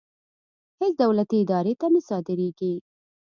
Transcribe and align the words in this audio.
هېڅ 0.79 0.93
دولتي 1.01 1.35
ادارې 1.43 1.73
ته 1.81 1.87
نه 1.93 2.01
صادرېږي. 2.07 2.73